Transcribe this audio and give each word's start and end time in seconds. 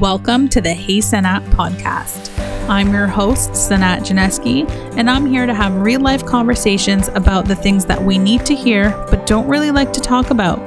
Welcome 0.00 0.48
to 0.48 0.60
the 0.60 0.74
Hey 0.74 0.98
Sanaa 0.98 1.40
podcast. 1.50 2.36
I'm 2.68 2.92
your 2.92 3.06
host, 3.06 3.50
Sanaa 3.50 4.00
Janeski, 4.00 4.68
and 4.96 5.08
I'm 5.08 5.24
here 5.24 5.46
to 5.46 5.54
have 5.54 5.72
real 5.76 6.00
life 6.00 6.26
conversations 6.26 7.06
about 7.08 7.46
the 7.46 7.54
things 7.54 7.84
that 7.84 8.02
we 8.02 8.18
need 8.18 8.44
to 8.46 8.56
hear 8.56 8.90
but 9.08 9.24
don't 9.24 9.46
really 9.46 9.70
like 9.70 9.92
to 9.92 10.00
talk 10.00 10.30
about. 10.30 10.58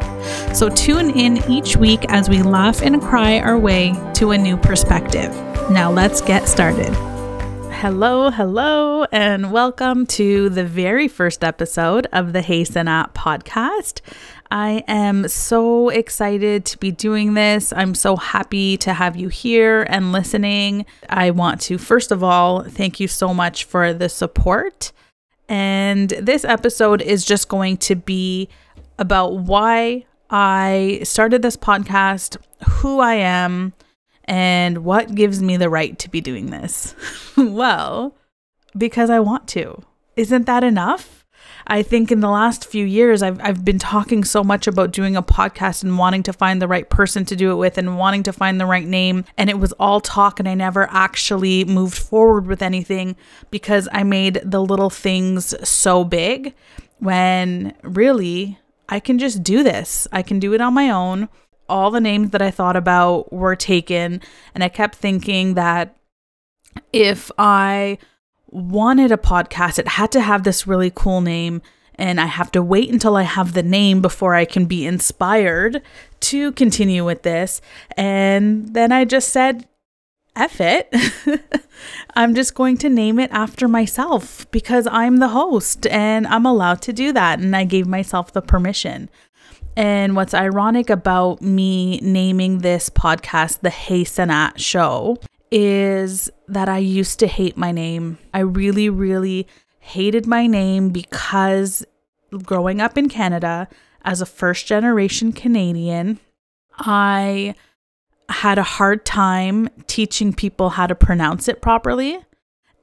So 0.56 0.70
tune 0.70 1.10
in 1.10 1.44
each 1.52 1.76
week 1.76 2.06
as 2.08 2.30
we 2.30 2.42
laugh 2.42 2.82
and 2.82 3.02
cry 3.02 3.40
our 3.40 3.60
way 3.60 3.94
to 4.14 4.32
a 4.32 4.38
new 4.38 4.56
perspective. 4.56 5.34
Now 5.70 5.92
let's 5.92 6.22
get 6.22 6.48
started. 6.48 6.96
Hello, 7.80 8.32
hello, 8.32 9.04
and 9.12 9.52
welcome 9.52 10.08
to 10.08 10.50
the 10.50 10.64
very 10.64 11.08
first 11.08 11.44
episode 11.44 12.08
of 12.12 12.34
the 12.34 12.42
Hey 12.42 12.64
Sanaa 12.64 13.14
podcast. 13.14 14.02
I 14.50 14.84
am 14.88 15.28
so 15.28 15.90
excited 15.90 16.66
to 16.66 16.78
be 16.78 16.92
doing 16.92 17.34
this. 17.34 17.74
I'm 17.74 17.96
so 17.96 18.16
happy 18.16 18.78
to 18.78 18.94
have 18.94 19.16
you 19.16 19.28
here 19.28 19.84
and 19.90 20.12
listening. 20.12 20.86
I 21.10 21.32
want 21.32 21.62
to, 21.62 21.78
first 21.78 22.12
of 22.12 22.24
all, 22.24 22.64
thank 22.64 23.00
you 23.00 23.08
so 23.08 23.34
much 23.34 23.66
for 23.66 23.94
the 23.94 24.10
support. 24.10 24.92
And 25.50 26.10
this 26.10 26.46
episode 26.46 27.02
is 27.02 27.26
just 27.26 27.50
going 27.50 27.78
to 27.78 27.96
be 27.96 28.50
about 29.00 29.38
why 29.38 30.06
I 30.30 31.02
started 31.04 31.42
this 31.42 31.58
podcast, 31.58 32.38
who 32.68 33.00
I 33.00 33.16
am, 33.16 33.74
and 34.26 34.80
what 34.80 35.16
gives 35.16 35.42
me 35.42 35.58
the 35.58 35.70
right 35.70 35.98
to 36.00 36.10
be 36.10 36.22
doing 36.22 36.48
this. 36.48 36.96
well, 37.38 38.16
because 38.78 39.10
I 39.10 39.20
want 39.20 39.48
to. 39.50 39.82
Isn't 40.16 40.46
that 40.46 40.64
enough? 40.64 41.17
I 41.68 41.84
think 41.84 42.12
in 42.12 42.22
the 42.22 42.30
last 42.30 42.66
few 42.66 42.86
years, 42.86 43.22
I've, 43.22 43.40
I've 43.42 43.66
been 43.66 43.80
talking 43.80 44.24
so 44.24 44.44
much 44.44 44.68
about 44.68 44.92
doing 44.92 45.16
a 45.16 45.24
podcast 45.24 45.84
and 45.84 45.98
wanting 45.98 46.24
to 46.24 46.34
find 46.34 46.62
the 46.62 46.68
right 46.68 46.90
person 46.90 47.26
to 47.26 47.36
do 47.36 47.52
it 47.52 47.56
with 47.56 47.78
and 47.78 47.98
wanting 47.98 48.24
to 48.24 48.34
find 48.34 48.60
the 48.60 48.66
right 48.66 48.88
name. 48.88 49.26
And 49.38 49.50
it 49.50 49.60
was 49.60 49.74
all 49.74 50.00
talk, 50.00 50.40
and 50.40 50.48
I 50.48 50.54
never 50.54 50.90
actually 50.92 51.66
moved 51.66 51.98
forward 51.98 52.48
with 52.48 52.62
anything 52.62 53.16
because 53.52 53.88
I 53.92 54.04
made 54.04 54.42
the 54.44 54.62
little 54.62 54.90
things 54.90 55.54
so 55.68 56.04
big 56.04 56.54
when 57.00 57.74
really 57.84 58.60
I 58.90 59.00
can 59.00 59.20
just 59.20 59.44
do 59.44 59.64
this. 59.64 60.08
I 60.12 60.22
can 60.22 60.40
do 60.40 60.54
it 60.54 60.62
on 60.62 60.74
my 60.74 60.90
own. 60.90 61.30
All 61.70 61.92
the 61.92 62.00
names 62.00 62.30
that 62.32 62.42
I 62.42 62.52
thought 62.52 62.78
about 62.78 63.32
were 63.34 63.56
taken, 63.56 64.22
and 64.56 64.64
I 64.64 64.70
kept 64.70 64.96
thinking 64.96 65.56
that 65.56 65.98
if 66.94 67.30
I 67.38 67.98
wanted 68.50 69.12
a 69.12 69.18
podcast, 69.18 69.80
it 69.80 69.88
had 69.88 70.12
to 70.14 70.22
have 70.22 70.44
this 70.44 70.68
really 70.68 70.92
cool 70.94 71.22
name. 71.22 71.62
And 71.96 72.22
I 72.22 72.26
have 72.26 72.52
to 72.52 72.62
wait 72.62 72.92
until 72.92 73.16
I 73.16 73.24
have 73.24 73.54
the 73.54 73.64
name 73.64 74.02
before 74.02 74.36
I 74.36 74.46
can 74.46 74.66
be 74.66 74.86
inspired 74.86 75.82
to 76.22 76.52
continue 76.52 77.04
with 77.04 77.24
this. 77.24 77.60
And 77.96 78.74
then 78.74 78.92
I 78.92 79.04
just 79.04 79.30
said, 79.30 79.68
F 80.36 80.62
it. 80.62 80.94
I'm 82.16 82.36
just 82.36 82.54
going 82.54 82.78
to 82.78 82.90
name 82.90 83.18
it 83.18 83.32
after 83.32 83.68
myself 83.68 84.50
because 84.52 84.88
I'm 84.92 85.18
the 85.18 85.30
host 85.30 85.88
and 85.88 86.28
I'm 86.28 86.46
allowed 86.46 86.84
to 86.84 86.94
do 86.94 87.12
that. 87.14 87.40
And 87.40 87.56
I 87.56 87.64
gave 87.64 87.88
myself 87.88 88.32
the 88.32 88.44
permission. 88.44 89.10
And 89.76 90.16
what's 90.16 90.36
ironic 90.36 90.92
about 90.92 91.42
me 91.42 92.00
naming 92.02 92.60
this 92.60 92.90
podcast 92.90 93.62
the 93.62 93.70
Hey 93.72 94.04
Sanaa 94.04 94.58
Show 94.58 95.18
is 95.52 96.30
that 96.48 96.70
I 96.70 96.78
used 96.80 97.20
to 97.20 97.28
hate 97.28 97.58
my 97.58 97.72
name. 97.72 98.18
I 98.34 98.40
really, 98.40 98.90
really 98.90 99.48
hated 99.80 100.28
my 100.28 100.48
name 100.48 100.90
because 100.90 101.86
growing 102.44 102.82
up 102.82 102.98
in 102.98 103.10
Canada 103.10 103.68
as 104.04 104.22
a 104.22 104.26
first 104.26 104.66
generation 104.66 105.32
Canadian, 105.32 106.20
I 106.78 107.56
had 108.30 108.58
a 108.58 108.64
hard 108.64 109.06
time 109.06 109.70
teaching 109.88 110.34
people 110.34 110.72
how 110.72 110.88
to 110.88 110.96
pronounce 110.96 111.48
it 111.48 111.62
properly. 111.62 112.20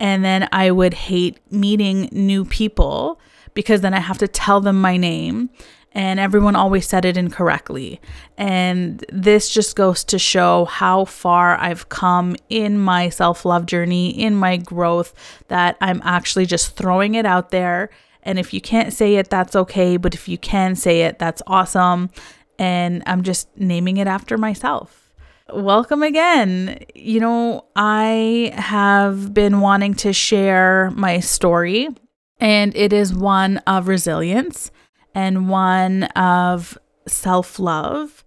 And 0.01 0.25
then 0.25 0.49
I 0.53 0.71
would 0.71 0.95
hate 0.95 1.39
meeting 1.53 2.09
new 2.13 2.45
people 2.45 3.21
because 3.53 3.83
then 3.83 3.95
I 3.95 4.01
have 4.01 4.19
to 4.19 4.29
tell 4.29 4.61
them 4.61 4.81
my 4.81 4.97
name 4.97 5.51
and 5.95 6.19
everyone 6.19 6.57
always 6.57 6.87
said 6.87 7.05
it 7.05 7.17
incorrectly. 7.17 8.01
And 8.37 9.05
this 9.13 9.49
just 9.49 9.77
goes 9.77 10.03
to 10.05 10.19
show 10.19 10.65
how 10.65 11.05
far 11.05 11.57
I've 11.57 11.89
come 11.89 12.37
in 12.49 12.79
my 12.79 13.09
self 13.09 13.45
love 13.45 13.67
journey, 13.67 14.11
in 14.11 14.35
my 14.35 14.57
growth, 14.57 15.15
that 15.49 15.77
I'm 15.81 16.03
actually 16.05 16.47
just 16.47 16.77
throwing 16.77 17.15
it 17.15 17.27
out 17.27 17.51
there. 17.51 17.91
And 18.25 18.39
if 18.39 18.53
you 18.53 18.61
can't 18.61 18.93
say 18.93 19.17
it, 19.17 19.31
that's 19.31 19.55
okay. 19.55 19.97
But 19.97 20.15
if 20.15 20.29
you 20.29 20.39
can 20.39 20.75
say 20.75 21.03
it, 21.03 21.19
that's 21.19 21.43
awesome. 21.47 22.11
And 22.59 23.03
I'm 23.07 23.23
just 23.23 23.49
naming 23.57 23.99
it 23.99 24.07
after 24.07 24.37
myself. 24.37 25.13
Welcome 25.53 26.03
again. 26.03 26.85
You 26.95 27.21
know, 27.21 27.67
I 27.77 28.53
have 28.57 29.35
been 29.35 29.61
wanting 29.61 29.95
to 29.97 30.13
share 30.13 30.91
my 30.95 31.21
story, 31.21 31.89
and 32.41 32.75
it 32.75 32.95
is 32.95 33.15
one 33.15 33.59
of 33.59 33.87
resilience 33.87 34.71
and 35.15 35.49
one 35.49 36.05
of 36.15 36.77
self 37.07 37.59
love. 37.59 38.25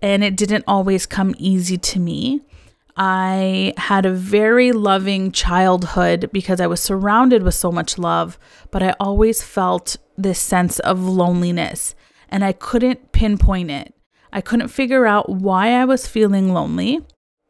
And 0.00 0.22
it 0.22 0.36
didn't 0.36 0.64
always 0.66 1.06
come 1.06 1.34
easy 1.38 1.76
to 1.78 1.98
me. 1.98 2.42
I 2.96 3.74
had 3.76 4.06
a 4.06 4.12
very 4.12 4.72
loving 4.72 5.30
childhood 5.30 6.30
because 6.32 6.60
I 6.60 6.66
was 6.66 6.80
surrounded 6.80 7.42
with 7.42 7.54
so 7.54 7.70
much 7.70 7.96
love, 7.96 8.38
but 8.70 8.82
I 8.82 8.94
always 8.98 9.42
felt 9.42 9.96
this 10.16 10.40
sense 10.40 10.80
of 10.80 11.00
loneliness 11.00 11.94
and 12.28 12.44
I 12.44 12.52
couldn't 12.52 13.12
pinpoint 13.12 13.70
it. 13.70 13.94
I 14.32 14.40
couldn't 14.40 14.68
figure 14.68 15.06
out 15.06 15.28
why 15.30 15.72
I 15.72 15.84
was 15.84 16.08
feeling 16.08 16.52
lonely. 16.52 17.00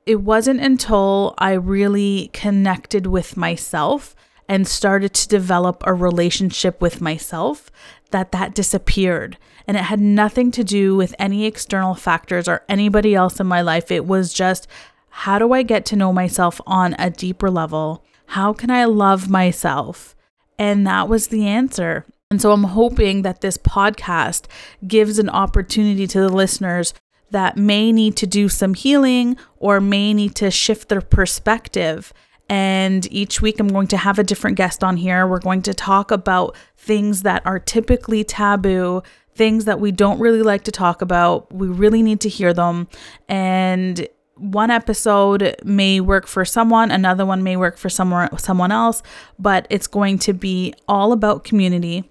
It 0.06 0.20
wasn't 0.20 0.60
until 0.60 1.34
I 1.38 1.52
really 1.52 2.30
connected 2.32 3.06
with 3.06 3.36
myself 3.36 4.14
and 4.48 4.66
started 4.66 5.12
to 5.14 5.28
develop 5.28 5.82
a 5.86 5.92
relationship 5.92 6.80
with 6.80 7.00
myself 7.00 7.70
that 8.10 8.32
that 8.32 8.54
disappeared. 8.54 9.38
And 9.66 9.76
it 9.76 9.84
had 9.84 10.00
nothing 10.00 10.50
to 10.52 10.64
do 10.64 10.96
with 10.96 11.14
any 11.18 11.44
external 11.44 11.94
factors 11.94 12.48
or 12.48 12.64
anybody 12.68 13.14
else 13.14 13.38
in 13.38 13.46
my 13.46 13.60
life. 13.60 13.90
It 13.90 14.06
was 14.06 14.32
just 14.32 14.66
how 15.10 15.38
do 15.38 15.52
i 15.52 15.62
get 15.62 15.84
to 15.86 15.96
know 15.96 16.12
myself 16.12 16.60
on 16.66 16.94
a 16.98 17.10
deeper 17.10 17.50
level? 17.50 18.04
How 18.26 18.52
can 18.52 18.70
i 18.70 18.84
love 18.84 19.28
myself? 19.28 20.14
And 20.58 20.86
that 20.86 21.08
was 21.08 21.28
the 21.28 21.46
answer. 21.46 22.04
And 22.30 22.40
so 22.40 22.52
i'm 22.52 22.64
hoping 22.64 23.22
that 23.22 23.40
this 23.40 23.58
podcast 23.58 24.46
gives 24.86 25.18
an 25.18 25.28
opportunity 25.28 26.06
to 26.06 26.20
the 26.20 26.28
listeners 26.28 26.94
that 27.30 27.56
may 27.56 27.92
need 27.92 28.16
to 28.16 28.26
do 28.26 28.48
some 28.48 28.74
healing 28.74 29.36
or 29.58 29.80
may 29.80 30.14
need 30.14 30.34
to 30.36 30.50
shift 30.50 30.88
their 30.88 31.02
perspective 31.02 32.12
and 32.48 33.10
each 33.12 33.42
week, 33.42 33.60
I'm 33.60 33.68
going 33.68 33.88
to 33.88 33.96
have 33.96 34.18
a 34.18 34.24
different 34.24 34.56
guest 34.56 34.82
on 34.82 34.96
here. 34.96 35.26
We're 35.26 35.38
going 35.38 35.62
to 35.62 35.74
talk 35.74 36.10
about 36.10 36.56
things 36.76 37.22
that 37.22 37.44
are 37.44 37.58
typically 37.58 38.24
taboo, 38.24 39.02
things 39.34 39.66
that 39.66 39.80
we 39.80 39.92
don't 39.92 40.18
really 40.18 40.42
like 40.42 40.64
to 40.64 40.72
talk 40.72 41.02
about. 41.02 41.52
We 41.52 41.68
really 41.68 42.02
need 42.02 42.20
to 42.22 42.28
hear 42.28 42.54
them. 42.54 42.88
And 43.28 44.08
one 44.36 44.70
episode 44.70 45.56
may 45.64 46.00
work 46.00 46.26
for 46.26 46.44
someone, 46.44 46.90
another 46.90 47.26
one 47.26 47.42
may 47.42 47.56
work 47.56 47.76
for 47.76 47.88
someone 47.88 48.36
someone 48.38 48.72
else, 48.72 49.02
but 49.38 49.66
it's 49.68 49.86
going 49.86 50.18
to 50.20 50.32
be 50.32 50.72
all 50.86 51.12
about 51.12 51.44
community, 51.44 52.08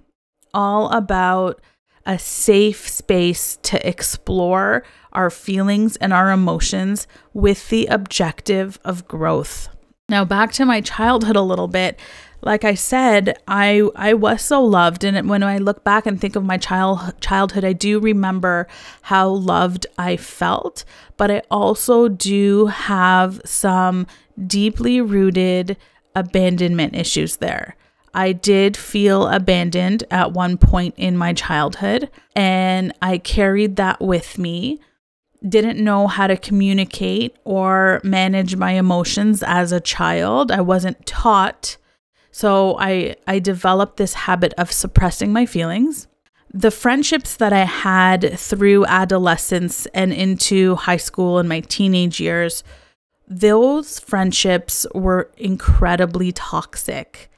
all 0.54 0.90
about 0.92 1.62
a 2.06 2.20
safe 2.20 2.88
space 2.88 3.58
to 3.64 3.88
explore 3.88 4.84
our 5.14 5.30
feelings 5.30 5.96
and 5.98 6.14
our 6.14 6.32
emotions 6.32 7.08
with 7.34 7.70
the 7.70 7.86
objective 7.88 8.80
of 8.86 9.08
growth. 9.08 9.70
Now 10.10 10.24
back 10.24 10.54
to 10.54 10.66
my 10.66 10.80
childhood 10.80 11.36
a 11.36 11.42
little 11.42 11.68
bit. 11.68 12.00
Like 12.42 12.64
I 12.64 12.76
said, 12.76 13.38
I 13.46 13.82
I 13.94 14.14
was 14.14 14.42
so 14.42 14.64
loved 14.64 15.04
and 15.04 15.30
when 15.30 15.44
I 15.44 15.58
look 15.58 15.84
back 15.84 16.06
and 16.06 16.20
think 16.20 16.38
of 16.38 16.46
my 16.46 16.58
child 16.58 17.20
childhood, 17.20 17.66
I 17.66 17.74
do 17.74 18.00
remember 18.00 18.68
how 19.02 19.28
loved 19.28 19.86
I 19.98 20.16
felt, 20.16 20.86
but 21.18 21.30
I 21.30 21.42
also 21.52 22.08
do 22.08 22.68
have 22.68 23.42
some 23.44 24.08
deeply 24.46 25.02
rooted 25.02 25.76
abandonment 26.16 26.96
issues 26.96 27.38
there. 27.38 27.76
I 28.14 28.32
did 28.32 28.78
feel 28.78 29.28
abandoned 29.28 30.06
at 30.10 30.32
one 30.32 30.58
point 30.58 30.96
in 30.98 31.18
my 31.18 31.34
childhood, 31.34 32.10
and 32.34 32.94
I 33.02 33.18
carried 33.18 33.76
that 33.76 34.00
with 34.00 34.38
me 34.38 34.80
didn't 35.48 35.84
know 35.84 36.08
how 36.08 36.28
to 36.28 36.38
communicate 36.38 37.36
or 37.44 38.02
manage 38.04 38.56
my 38.56 38.72
emotions 38.72 39.44
as 39.44 39.72
a 39.72 39.80
child. 39.80 40.52
I 40.52 40.62
wasn't 40.62 41.06
taught. 41.06 41.78
So 42.32 42.78
I 42.80 43.16
I 43.28 43.40
developed 43.40 43.98
this 43.98 44.14
habit 44.14 44.54
of 44.58 44.72
suppressing 44.72 45.32
my 45.34 45.46
feelings. 45.46 46.08
The 46.54 46.72
friendships 46.72 47.36
that 47.38 47.54
I 47.54 47.66
had 47.66 48.40
through 48.40 48.86
adolescence 48.86 49.86
and 49.88 50.14
into 50.14 50.76
high 50.76 50.98
school 50.98 51.40
and 51.40 51.50
my 51.50 51.60
teenage 51.60 52.20
years, 52.20 52.64
those 53.28 54.00
friendships 54.00 54.88
were 54.96 55.30
incredibly 55.38 56.32
toxic, 56.32 57.30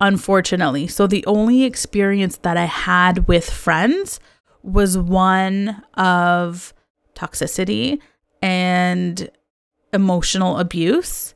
unfortunately. 0.00 0.86
So 0.86 1.06
the 1.06 1.26
only 1.26 1.64
experience 1.64 2.36
that 2.38 2.56
I 2.56 2.66
had 2.66 3.26
with 3.26 3.50
friends 3.50 4.20
was 4.62 4.96
one 4.96 5.82
of 5.94 6.72
toxicity 7.22 8.00
and 8.42 9.30
emotional 9.92 10.58
abuse 10.58 11.34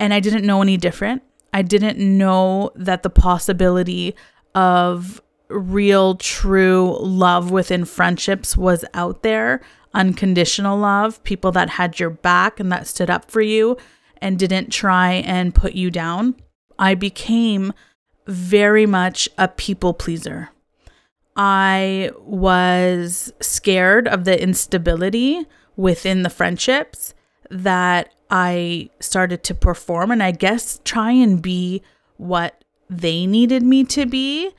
and 0.00 0.14
I 0.14 0.18
didn't 0.18 0.46
know 0.46 0.62
any 0.62 0.78
different. 0.78 1.22
I 1.52 1.62
didn't 1.62 1.98
know 1.98 2.72
that 2.74 3.02
the 3.02 3.10
possibility 3.10 4.16
of 4.54 5.20
real, 5.50 6.14
true 6.16 6.96
love 7.00 7.50
within 7.50 7.84
friendships 7.84 8.56
was 8.56 8.84
out 8.94 9.22
there 9.22 9.60
unconditional 9.92 10.78
love, 10.78 11.20
people 11.24 11.50
that 11.50 11.68
had 11.70 11.98
your 11.98 12.10
back 12.10 12.60
and 12.60 12.70
that 12.70 12.86
stood 12.86 13.10
up 13.10 13.28
for 13.28 13.40
you 13.40 13.76
and 14.18 14.38
didn't 14.38 14.70
try 14.70 15.14
and 15.14 15.52
put 15.52 15.72
you 15.72 15.90
down. 15.90 16.36
I 16.78 16.94
became 16.94 17.72
very 18.24 18.86
much 18.86 19.28
a 19.36 19.48
people 19.48 19.92
pleaser. 19.92 20.50
I 21.42 22.10
was 22.18 23.32
scared 23.40 24.06
of 24.06 24.24
the 24.24 24.38
instability 24.38 25.46
within 25.74 26.22
the 26.22 26.28
friendships 26.28 27.14
that 27.48 28.12
I 28.30 28.90
started 29.00 29.42
to 29.44 29.54
perform 29.54 30.10
and 30.10 30.22
I 30.22 30.32
guess 30.32 30.82
try 30.84 31.12
and 31.12 31.40
be 31.40 31.80
what 32.18 32.62
they 32.90 33.24
needed 33.24 33.62
me 33.62 33.84
to 33.84 34.04
be. 34.04 34.50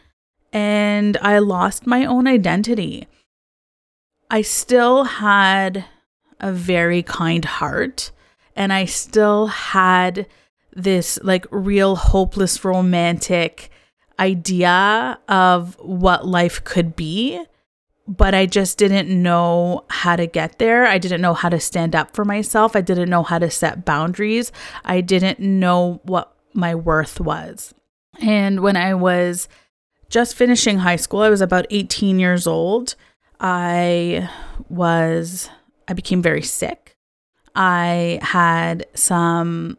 And 0.52 1.18
I 1.22 1.38
lost 1.38 1.86
my 1.86 2.04
own 2.04 2.26
identity. 2.26 3.08
I 4.32 4.42
still 4.42 5.04
had 5.04 5.86
a 6.40 6.52
very 6.52 7.04
kind 7.04 7.46
heart 7.46 8.12
and 8.56 8.74
I 8.74 8.86
still 8.86 9.46
had 9.46 10.26
this 10.76 11.20
like 11.22 11.46
real 11.52 11.96
hopeless 11.96 12.66
romantic 12.66 13.70
idea 14.20 15.20
of 15.28 15.76
what 15.80 16.26
life 16.26 16.64
could 16.64 16.96
be 16.96 17.44
but 18.08 18.36
I 18.36 18.46
just 18.46 18.78
didn't 18.78 19.10
know 19.10 19.86
how 19.90 20.18
to 20.18 20.28
get 20.28 20.60
there. 20.60 20.86
I 20.86 20.98
didn't 20.98 21.22
know 21.22 21.34
how 21.34 21.48
to 21.48 21.62
stand 21.62 21.96
up 21.96 22.14
for 22.14 22.26
myself. 22.26 22.76
I 22.76 22.82
didn't 22.82 23.10
know 23.10 23.24
how 23.24 23.40
to 23.40 23.50
set 23.50 23.86
boundaries. 23.86 24.52
I 24.84 25.00
didn't 25.00 25.40
know 25.40 26.02
what 26.04 26.36
my 26.54 26.76
worth 26.76 27.22
was. 27.22 27.74
And 28.22 28.60
when 28.60 28.76
I 28.76 28.94
was 28.96 29.48
just 30.10 30.36
finishing 30.36 30.80
high 30.80 30.98
school, 30.98 31.22
I 31.22 31.30
was 31.30 31.40
about 31.40 31.68
18 31.70 32.20
years 32.20 32.48
old. 32.48 32.96
I 33.40 34.30
was 34.68 35.50
I 35.88 35.94
became 35.94 36.22
very 36.22 36.44
sick. 36.44 36.98
I 37.56 38.20
had 38.22 38.88
some 38.94 39.78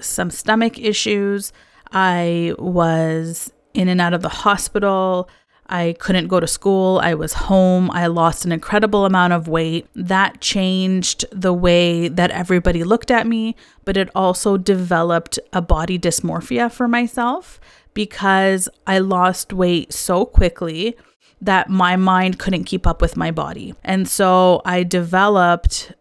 some 0.00 0.30
stomach 0.30 0.78
issues. 0.78 1.52
I 1.92 2.54
was 2.58 3.52
in 3.74 3.88
and 3.88 4.00
out 4.00 4.14
of 4.14 4.22
the 4.22 4.28
hospital. 4.28 5.28
I 5.66 5.96
couldn't 5.98 6.28
go 6.28 6.40
to 6.40 6.46
school. 6.46 7.00
I 7.02 7.14
was 7.14 7.32
home. 7.32 7.90
I 7.90 8.06
lost 8.06 8.44
an 8.44 8.52
incredible 8.52 9.06
amount 9.06 9.32
of 9.32 9.48
weight. 9.48 9.86
That 9.94 10.40
changed 10.40 11.24
the 11.32 11.54
way 11.54 12.08
that 12.08 12.30
everybody 12.30 12.84
looked 12.84 13.10
at 13.10 13.26
me, 13.26 13.56
but 13.84 13.96
it 13.96 14.10
also 14.14 14.56
developed 14.56 15.38
a 15.52 15.62
body 15.62 15.98
dysmorphia 15.98 16.70
for 16.70 16.86
myself 16.86 17.60
because 17.94 18.68
I 18.86 18.98
lost 18.98 19.52
weight 19.52 19.92
so 19.92 20.26
quickly 20.26 20.96
that 21.40 21.70
my 21.70 21.96
mind 21.96 22.38
couldn't 22.38 22.64
keep 22.64 22.86
up 22.86 23.00
with 23.00 23.16
my 23.16 23.30
body. 23.30 23.74
And 23.84 24.08
so 24.08 24.60
I 24.64 24.82
developed 24.82 25.92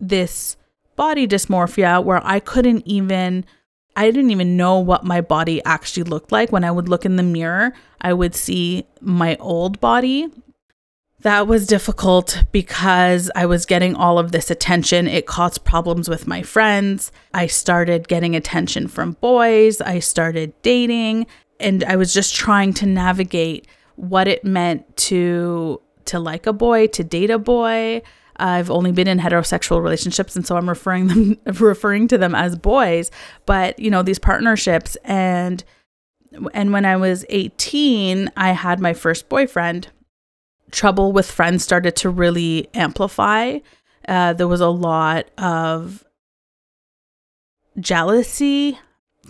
this 0.00 0.56
body 0.96 1.26
dysmorphia 1.26 2.02
where 2.02 2.20
I 2.24 2.40
couldn't 2.40 2.86
even 2.86 3.44
I 3.96 4.10
didn't 4.10 4.30
even 4.30 4.56
know 4.56 4.78
what 4.78 5.04
my 5.04 5.20
body 5.20 5.62
actually 5.64 6.02
looked 6.04 6.32
like. 6.32 6.50
When 6.50 6.64
I 6.64 6.70
would 6.70 6.88
look 6.88 7.04
in 7.04 7.16
the 7.16 7.22
mirror, 7.22 7.72
I 8.00 8.12
would 8.12 8.34
see 8.34 8.86
my 9.00 9.36
old 9.36 9.80
body. 9.80 10.28
That 11.20 11.46
was 11.46 11.66
difficult 11.66 12.44
because 12.52 13.30
I 13.34 13.46
was 13.46 13.64
getting 13.64 13.94
all 13.94 14.18
of 14.18 14.32
this 14.32 14.50
attention. 14.50 15.06
It 15.06 15.26
caused 15.26 15.64
problems 15.64 16.08
with 16.08 16.26
my 16.26 16.42
friends. 16.42 17.12
I 17.32 17.46
started 17.46 18.08
getting 18.08 18.36
attention 18.36 18.88
from 18.88 19.12
boys. 19.12 19.80
I 19.80 20.00
started 20.00 20.52
dating, 20.60 21.26
and 21.58 21.82
I 21.84 21.96
was 21.96 22.12
just 22.12 22.34
trying 22.34 22.74
to 22.74 22.86
navigate 22.86 23.66
what 23.96 24.28
it 24.28 24.44
meant 24.44 24.96
to 24.96 25.80
to 26.06 26.18
like 26.18 26.46
a 26.46 26.52
boy, 26.52 26.88
to 26.88 27.02
date 27.02 27.30
a 27.30 27.38
boy. 27.38 28.02
I've 28.36 28.70
only 28.70 28.92
been 28.92 29.08
in 29.08 29.18
heterosexual 29.18 29.82
relationships, 29.82 30.36
and 30.36 30.46
so 30.46 30.56
I'm 30.56 30.68
referring 30.68 31.08
them 31.08 31.38
referring 31.60 32.08
to 32.08 32.18
them 32.18 32.34
as 32.34 32.56
boys. 32.56 33.10
But 33.46 33.78
you 33.78 33.90
know 33.90 34.02
these 34.02 34.18
partnerships, 34.18 34.96
and 35.04 35.62
and 36.52 36.72
when 36.72 36.84
I 36.84 36.96
was 36.96 37.24
18, 37.28 38.30
I 38.36 38.52
had 38.52 38.80
my 38.80 38.92
first 38.92 39.28
boyfriend. 39.28 39.88
Trouble 40.70 41.12
with 41.12 41.30
friends 41.30 41.62
started 41.62 41.94
to 41.96 42.10
really 42.10 42.68
amplify. 42.74 43.58
Uh, 44.08 44.32
there 44.32 44.48
was 44.48 44.60
a 44.60 44.68
lot 44.68 45.26
of 45.38 46.04
jealousy 47.78 48.78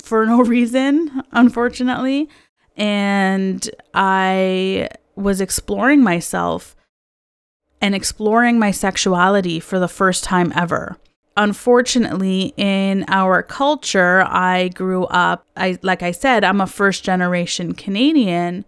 for 0.03 0.27
no 0.27 0.39
reason, 0.43 1.23
unfortunately. 1.33 2.29
And 2.77 3.69
I 3.93 4.89
was 5.17 5.41
exploring 5.41 6.03
myself 6.03 6.75
and 7.85 7.95
exploring 7.95 8.59
my 8.59 8.71
sexuality 8.71 9.61
for 9.61 9.79
the 9.79 9.89
first 9.89 10.25
time 10.25 10.51
ever. 10.57 10.97
Unfortunately, 11.37 12.55
in 12.57 13.05
our 13.09 13.43
culture, 13.43 14.25
I 14.27 14.69
grew 14.69 15.05
up, 15.05 15.47
I 15.55 15.77
like 15.83 16.03
I 16.03 16.11
said, 16.11 16.45
I'm 16.45 16.63
a 16.63 16.67
first 16.67 17.05
generation 17.05 17.75
Canadian. 17.75 18.65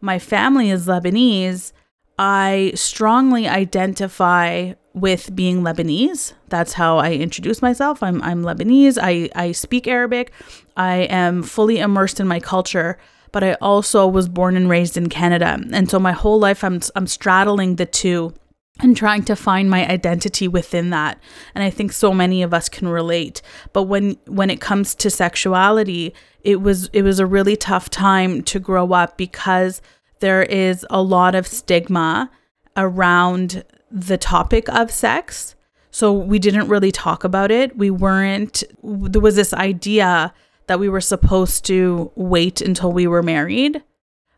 My 0.00 0.18
family 0.18 0.68
is 0.70 0.88
Lebanese. 0.88 1.72
I 2.18 2.72
strongly 2.74 3.46
identify 3.46 4.72
with 4.94 5.36
being 5.36 5.62
Lebanese. 5.62 6.32
That's 6.48 6.72
how 6.72 6.98
I 6.98 7.12
introduce 7.12 7.62
myself. 7.62 8.02
I'm 8.02 8.20
I'm 8.20 8.42
Lebanese. 8.42 8.98
I 9.00 9.30
I 9.36 9.52
speak 9.52 9.86
Arabic. 9.86 10.32
I 10.76 11.02
am 11.02 11.44
fully 11.44 11.78
immersed 11.78 12.18
in 12.18 12.26
my 12.26 12.40
culture 12.40 12.98
but 13.32 13.44
I 13.44 13.54
also 13.54 14.06
was 14.06 14.28
born 14.28 14.56
and 14.56 14.70
raised 14.70 14.96
in 14.96 15.10
Canada. 15.10 15.58
And 15.72 15.90
so 15.90 15.98
my 15.98 16.12
whole 16.12 16.38
life 16.38 16.64
I'm 16.64 16.80
I'm 16.94 17.06
straddling 17.06 17.76
the 17.76 17.84
two 17.84 18.32
and 18.80 18.96
trying 18.96 19.22
to 19.24 19.36
find 19.36 19.70
my 19.70 19.88
identity 19.88 20.48
within 20.48 20.90
that. 20.90 21.18
And 21.54 21.64
I 21.64 21.70
think 21.70 21.92
so 21.92 22.12
many 22.12 22.42
of 22.42 22.52
us 22.52 22.68
can 22.68 22.88
relate. 22.88 23.40
But 23.72 23.84
when 23.84 24.16
when 24.26 24.50
it 24.50 24.60
comes 24.60 24.94
to 24.96 25.10
sexuality, 25.10 26.14
it 26.42 26.60
was 26.60 26.88
it 26.92 27.02
was 27.02 27.18
a 27.18 27.26
really 27.26 27.56
tough 27.56 27.88
time 27.90 28.42
to 28.42 28.60
grow 28.60 28.92
up 28.92 29.16
because 29.16 29.80
there 30.20 30.42
is 30.42 30.86
a 30.90 31.02
lot 31.02 31.34
of 31.34 31.46
stigma 31.46 32.30
around 32.76 33.64
the 33.90 34.18
topic 34.18 34.68
of 34.68 34.90
sex. 34.90 35.54
So 35.90 36.12
we 36.12 36.38
didn't 36.38 36.68
really 36.68 36.92
talk 36.92 37.24
about 37.24 37.50
it. 37.50 37.76
We 37.76 37.90
weren't 37.90 38.62
there 38.82 39.22
was 39.22 39.36
this 39.36 39.54
idea 39.54 40.34
that 40.66 40.80
we 40.80 40.88
were 40.88 41.00
supposed 41.00 41.64
to 41.66 42.10
wait 42.14 42.60
until 42.60 42.92
we 42.92 43.06
were 43.06 43.22
married. 43.22 43.82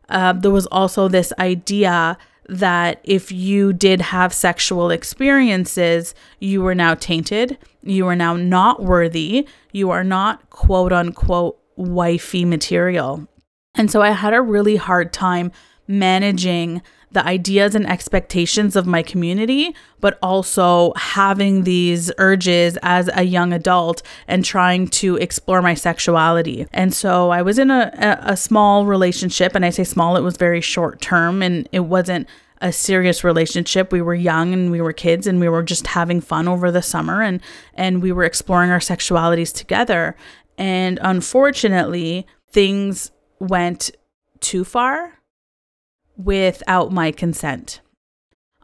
Uh, 0.07 0.33
there 0.33 0.51
was 0.51 0.67
also 0.67 1.07
this 1.07 1.33
idea 1.39 2.17
that 2.49 2.99
if 3.03 3.31
you 3.31 3.71
did 3.73 4.01
have 4.01 4.33
sexual 4.33 4.89
experiences, 4.89 6.15
you 6.39 6.61
were 6.61 6.75
now 6.75 6.95
tainted, 6.95 7.57
you 7.83 8.07
are 8.07 8.15
now 8.15 8.35
not 8.35 8.83
worthy, 8.83 9.47
you 9.71 9.91
are 9.91 10.03
not 10.03 10.49
quote 10.49 10.91
unquote 10.91 11.59
wifey 11.75 12.45
material. 12.45 13.27
And 13.75 13.89
so 13.89 14.01
I 14.01 14.09
had 14.11 14.33
a 14.33 14.41
really 14.41 14.75
hard 14.75 15.13
time 15.13 15.51
managing 15.89 16.81
the 17.11 17.25
ideas 17.25 17.73
and 17.73 17.89
expectations 17.89 18.75
of 18.75 18.85
my 18.85 19.01
community, 19.01 19.75
but 19.99 20.19
also 20.21 20.93
having 20.95 21.63
these 21.63 22.11
urges 22.19 22.77
as 22.83 23.09
a 23.15 23.23
young 23.23 23.51
adult 23.51 24.03
and 24.27 24.45
trying 24.45 24.87
to 24.87 25.15
explore 25.15 25.61
my 25.61 25.73
sexuality. 25.73 26.67
And 26.71 26.93
so 26.93 27.31
I 27.31 27.41
was 27.41 27.57
in 27.57 27.71
a, 27.71 28.19
a, 28.23 28.37
small 28.37 28.85
relationship, 28.85 29.55
and 29.55 29.65
I 29.65 29.71
say 29.71 29.83
small, 29.83 30.15
it 30.15 30.21
was 30.21 30.37
very 30.37 30.61
short 30.61 31.01
term 31.01 31.41
and 31.41 31.67
it 31.71 31.79
wasn't 31.79 32.27
a 32.61 32.71
serious 32.71 33.23
relationship. 33.23 33.91
We 33.91 34.03
were 34.03 34.13
young 34.13 34.53
and 34.53 34.71
we 34.71 34.81
were 34.81 34.93
kids 34.93 35.25
and 35.25 35.39
we 35.39 35.49
were 35.49 35.63
just 35.63 35.87
having 35.87 36.21
fun 36.21 36.47
over 36.47 36.71
the 36.71 36.81
summer 36.81 37.23
and 37.23 37.41
and 37.73 38.03
we 38.03 38.11
were 38.11 38.25
exploring 38.25 38.69
our 38.69 38.79
sexualities 38.79 39.53
together. 39.53 40.15
And 40.57 40.99
unfortunately, 41.01 42.27
things 42.51 43.11
went 43.39 43.91
too 44.41 44.65
far 44.65 45.18
without 46.19 46.91
my 46.91 47.11
consent. 47.11 47.79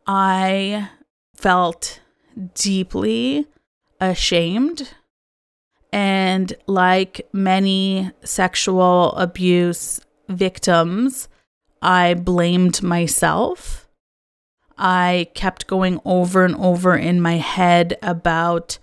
I 0.05 0.89
felt 1.35 2.01
deeply 2.53 3.47
ashamed. 3.99 4.93
And 5.91 6.53
like 6.67 7.27
many 7.31 8.11
sexual 8.23 9.13
abuse 9.13 10.01
victims, 10.27 11.29
I 11.81 12.13
blamed 12.15 12.83
myself. 12.83 13.87
I 14.77 15.29
kept 15.33 15.67
going 15.67 16.01
over 16.03 16.43
and 16.43 16.55
over 16.55 16.97
in 16.97 17.21
my 17.21 17.37
head 17.37 17.97
about 18.01 18.77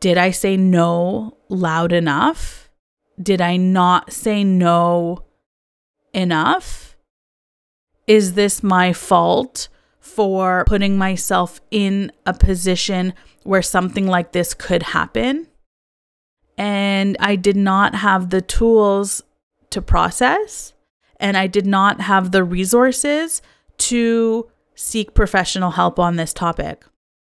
did 0.00 0.16
I 0.16 0.30
say 0.30 0.56
no 0.56 1.36
loud 1.48 1.92
enough? 1.92 2.70
Did 3.22 3.40
I 3.40 3.56
not 3.58 4.12
say 4.12 4.42
no 4.42 5.24
enough? 6.14 6.87
Is 8.08 8.32
this 8.32 8.62
my 8.62 8.92
fault 8.92 9.68
for 10.00 10.64
putting 10.66 10.96
myself 10.96 11.60
in 11.70 12.10
a 12.26 12.32
position 12.32 13.12
where 13.44 13.62
something 13.62 14.06
like 14.06 14.32
this 14.32 14.54
could 14.54 14.82
happen. 14.82 15.46
And 16.56 17.16
I 17.20 17.36
did 17.36 17.56
not 17.56 17.94
have 17.94 18.30
the 18.30 18.40
tools 18.40 19.22
to 19.70 19.82
process, 19.82 20.72
and 21.20 21.36
I 21.36 21.46
did 21.46 21.66
not 21.66 22.00
have 22.00 22.32
the 22.32 22.42
resources 22.42 23.42
to 23.76 24.50
seek 24.74 25.14
professional 25.14 25.72
help 25.72 25.98
on 25.98 26.16
this 26.16 26.32
topic. 26.32 26.84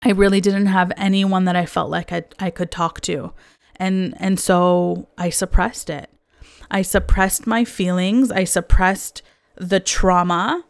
I 0.01 0.11
really 0.11 0.41
didn't 0.41 0.65
have 0.65 0.91
anyone 0.97 1.45
that 1.45 1.55
I 1.55 1.65
felt 1.65 1.89
like 1.89 2.11
I, 2.11 2.23
I 2.39 2.49
could 2.49 2.71
talk 2.71 2.99
to. 3.01 3.33
And 3.77 4.15
and 4.19 4.39
so 4.39 5.07
I 5.17 5.29
suppressed 5.29 5.89
it. 5.89 6.09
I 6.69 6.81
suppressed 6.81 7.47
my 7.47 7.63
feelings. 7.63 8.31
I 8.31 8.43
suppressed 8.43 9.21
the 9.55 9.79
trauma. 9.79 10.63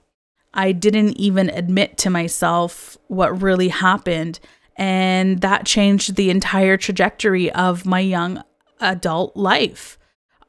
I 0.54 0.72
didn't 0.72 1.18
even 1.18 1.50
admit 1.50 1.98
to 2.00 2.10
myself 2.10 2.98
what 3.08 3.42
really 3.42 3.70
happened. 3.70 4.40
And 4.76 5.42
that 5.42 5.66
changed 5.66 6.16
the 6.16 6.30
entire 6.30 6.78
trajectory 6.78 7.52
of 7.52 7.86
my 7.86 8.00
young 8.00 8.44
adult 8.80 9.36
life. 9.36 9.98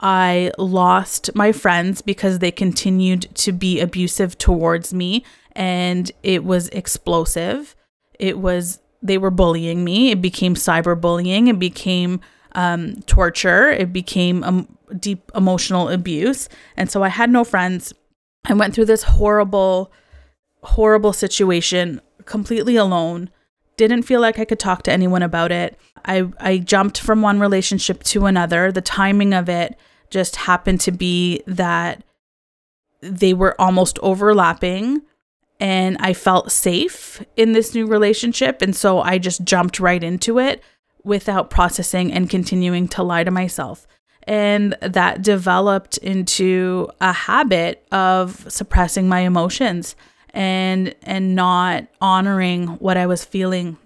I 0.00 0.52
lost 0.58 1.34
my 1.34 1.52
friends 1.52 2.02
because 2.02 2.38
they 2.38 2.50
continued 2.50 3.28
to 3.36 3.52
be 3.52 3.80
abusive 3.80 4.36
towards 4.36 4.92
me 4.92 5.24
and 5.52 6.10
it 6.22 6.44
was 6.44 6.68
explosive. 6.68 7.74
It 8.18 8.38
was, 8.38 8.80
they 9.02 9.18
were 9.18 9.30
bullying 9.30 9.84
me. 9.84 10.10
It 10.10 10.20
became 10.20 10.54
cyberbullying. 10.54 11.48
It 11.48 11.58
became 11.58 12.20
um, 12.52 13.00
torture. 13.02 13.70
It 13.70 13.92
became 13.92 14.42
um, 14.44 14.76
deep 14.98 15.30
emotional 15.34 15.88
abuse. 15.88 16.48
And 16.76 16.90
so 16.90 17.02
I 17.02 17.08
had 17.08 17.30
no 17.30 17.44
friends. 17.44 17.94
I 18.44 18.54
went 18.54 18.74
through 18.74 18.86
this 18.86 19.02
horrible, 19.02 19.92
horrible 20.62 21.12
situation 21.12 22.00
completely 22.24 22.76
alone. 22.76 23.30
Didn't 23.76 24.02
feel 24.02 24.20
like 24.20 24.38
I 24.38 24.44
could 24.44 24.58
talk 24.58 24.82
to 24.84 24.92
anyone 24.92 25.22
about 25.22 25.50
it. 25.50 25.78
I, 26.04 26.30
I 26.38 26.58
jumped 26.58 27.00
from 27.00 27.22
one 27.22 27.40
relationship 27.40 28.02
to 28.04 28.26
another. 28.26 28.70
The 28.70 28.80
timing 28.80 29.32
of 29.32 29.48
it 29.48 29.76
just 30.10 30.36
happened 30.36 30.80
to 30.82 30.92
be 30.92 31.42
that 31.46 32.04
they 33.00 33.34
were 33.34 33.60
almost 33.60 33.98
overlapping 34.02 35.02
and 35.60 35.96
I 36.00 36.14
felt 36.14 36.52
safe 36.52 37.24
in 37.36 37.52
this 37.52 37.74
new 37.74 37.86
relationship. 37.86 38.60
And 38.60 38.74
so 38.74 39.00
I 39.00 39.18
just 39.18 39.44
jumped 39.44 39.80
right 39.80 40.02
into 40.02 40.38
it 40.38 40.62
without 41.04 41.50
processing 41.50 42.12
and 42.12 42.30
continuing 42.30 42.88
to 42.88 43.02
lie 43.02 43.24
to 43.24 43.30
myself. 43.30 43.86
And 44.26 44.76
that 44.80 45.22
developed 45.22 45.98
into 45.98 46.88
a 47.00 47.12
habit 47.12 47.86
of 47.92 48.50
suppressing 48.50 49.08
my 49.08 49.20
emotions 49.20 49.96
and 50.30 50.94
and 51.02 51.34
not 51.34 51.86
honoring 52.00 52.66
what 52.66 52.96
I 52.96 53.06
was 53.06 53.24
feeling. 53.24 53.76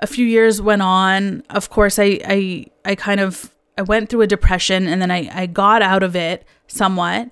A 0.00 0.06
few 0.06 0.26
years 0.26 0.60
went 0.60 0.82
on. 0.82 1.44
Of 1.50 1.70
course, 1.70 1.98
I 1.98 2.20
I 2.26 2.66
I 2.84 2.94
kind 2.94 3.20
of 3.20 3.52
I 3.78 3.82
went 3.82 4.08
through 4.08 4.22
a 4.22 4.26
depression 4.26 4.86
and 4.86 5.00
then 5.00 5.10
I, 5.10 5.30
I 5.32 5.46
got 5.46 5.80
out 5.80 6.02
of 6.02 6.14
it 6.14 6.46
somewhat. 6.66 7.30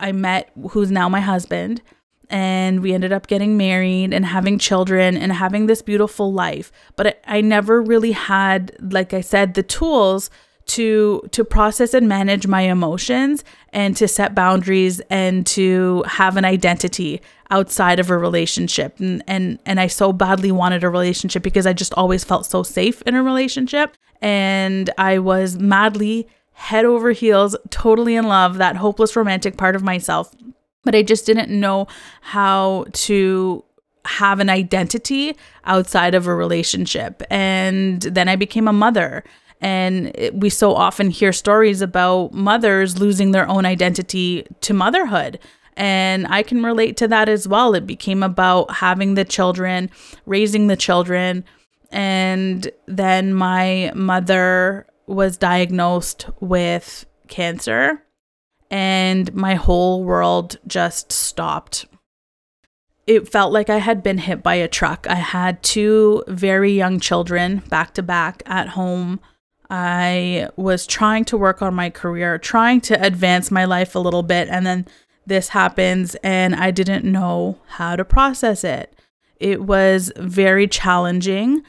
I 0.00 0.12
met 0.12 0.50
who's 0.70 0.90
now 0.90 1.08
my 1.08 1.20
husband 1.20 1.82
and 2.30 2.80
we 2.80 2.92
ended 2.92 3.12
up 3.12 3.26
getting 3.26 3.56
married 3.56 4.12
and 4.12 4.26
having 4.26 4.58
children 4.58 5.16
and 5.16 5.32
having 5.32 5.66
this 5.66 5.82
beautiful 5.82 6.32
life 6.32 6.70
but 6.96 7.20
I, 7.26 7.40
never 7.40 7.80
really 7.80 8.12
had 8.12 8.76
like 8.80 9.14
i 9.14 9.20
said 9.20 9.54
the 9.54 9.62
tools 9.62 10.30
to 10.68 11.22
to 11.32 11.44
process 11.44 11.94
and 11.94 12.08
manage 12.08 12.46
my 12.46 12.62
emotions 12.62 13.44
and 13.72 13.96
to 13.96 14.06
set 14.06 14.34
boundaries 14.34 15.00
and 15.10 15.46
to 15.46 16.04
have 16.06 16.36
an 16.36 16.44
identity 16.44 17.20
outside 17.50 17.98
of 17.98 18.10
a 18.10 18.18
relationship 18.18 19.00
and 19.00 19.22
and 19.26 19.58
and 19.66 19.80
I 19.80 19.86
so 19.86 20.12
badly 20.12 20.52
wanted 20.52 20.84
a 20.84 20.90
relationship 20.90 21.42
because 21.42 21.66
I 21.66 21.72
just 21.72 21.94
always 21.94 22.24
felt 22.24 22.46
so 22.46 22.62
safe 22.62 23.02
in 23.02 23.14
a 23.14 23.22
relationship 23.22 23.96
and 24.20 24.90
I 24.98 25.18
was 25.18 25.58
madly 25.58 26.28
head 26.52 26.84
over 26.84 27.12
heels 27.12 27.56
totally 27.70 28.16
in 28.16 28.26
love 28.26 28.58
that 28.58 28.76
hopeless 28.76 29.16
romantic 29.16 29.56
part 29.56 29.74
of 29.74 29.82
myself 29.82 30.34
but 30.84 30.94
I 30.94 31.02
just 31.02 31.26
didn't 31.26 31.50
know 31.50 31.86
how 32.20 32.86
to 32.92 33.64
have 34.04 34.40
an 34.40 34.48
identity 34.48 35.36
outside 35.64 36.14
of 36.14 36.26
a 36.26 36.34
relationship. 36.34 37.22
And 37.30 38.00
then 38.00 38.26
I 38.28 38.36
became 38.36 38.66
a 38.66 38.72
mother. 38.72 39.22
And 39.60 40.12
we 40.34 40.50
so 40.50 40.74
often 40.74 41.10
hear 41.10 41.32
stories 41.32 41.82
about 41.82 42.32
mothers 42.32 42.98
losing 42.98 43.32
their 43.32 43.48
own 43.48 43.66
identity 43.66 44.46
to 44.60 44.74
motherhood. 44.74 45.38
And 45.76 46.26
I 46.28 46.42
can 46.42 46.62
relate 46.62 46.96
to 46.98 47.08
that 47.08 47.28
as 47.28 47.46
well. 47.46 47.74
It 47.74 47.86
became 47.86 48.22
about 48.22 48.70
having 48.76 49.14
the 49.14 49.24
children, 49.24 49.90
raising 50.26 50.66
the 50.66 50.76
children. 50.76 51.44
And 51.90 52.70
then 52.86 53.34
my 53.34 53.92
mother 53.94 54.86
was 55.06 55.36
diagnosed 55.36 56.26
with 56.40 57.06
cancer 57.28 58.02
and 58.70 59.32
my 59.34 59.54
whole 59.54 60.04
world 60.04 60.58
just 60.66 61.12
stopped. 61.12 61.86
It 63.06 63.28
felt 63.28 63.52
like 63.52 63.70
I 63.70 63.78
had 63.78 64.02
been 64.02 64.18
hit 64.18 64.42
by 64.42 64.56
a 64.56 64.68
truck. 64.68 65.06
I 65.08 65.14
had 65.14 65.62
two 65.62 66.22
very 66.28 66.72
young 66.72 67.00
children 67.00 67.62
back 67.70 67.94
to 67.94 68.02
back 68.02 68.42
at 68.44 68.70
home. 68.70 69.20
I 69.70 70.48
was 70.56 70.86
trying 70.86 71.24
to 71.26 71.36
work 71.36 71.60
on 71.60 71.74
my 71.74 71.90
career, 71.90 72.38
trying 72.38 72.80
to 72.82 73.02
advance 73.04 73.50
my 73.50 73.64
life 73.64 73.94
a 73.94 73.98
little 73.98 74.22
bit, 74.22 74.48
and 74.48 74.66
then 74.66 74.86
this 75.26 75.48
happens, 75.50 76.14
and 76.22 76.54
I 76.54 76.70
didn't 76.70 77.04
know 77.04 77.58
how 77.66 77.96
to 77.96 78.04
process 78.04 78.64
it. 78.64 78.94
It 79.36 79.62
was 79.62 80.10
very 80.16 80.66
challenging, 80.66 81.62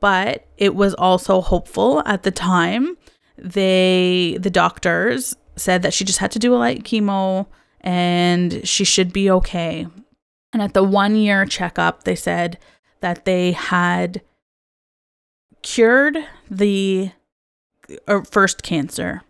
but 0.00 0.46
it 0.58 0.74
was 0.74 0.94
also 0.94 1.40
hopeful 1.40 2.02
at 2.06 2.24
the 2.24 2.32
time. 2.32 2.96
They, 3.38 4.36
the 4.40 4.50
doctors, 4.50 5.36
said 5.56 5.82
that 5.82 5.94
she 5.94 6.04
just 6.04 6.18
had 6.18 6.32
to 6.32 6.38
do 6.38 6.54
a 6.54 6.56
light 6.56 6.82
chemo 6.82 7.46
and 7.80 8.66
she 8.66 8.84
should 8.84 9.12
be 9.12 9.30
okay. 9.30 9.86
And 10.52 10.62
at 10.62 10.74
the 10.74 10.82
one 10.82 11.16
year 11.16 11.44
checkup, 11.46 12.04
they 12.04 12.16
said 12.16 12.58
that 13.00 13.24
they 13.24 13.52
had 13.52 14.22
cured 15.62 16.18
the 16.50 17.12
Uh, 18.08 18.22
first 18.22 18.62
cancer, 18.62 19.22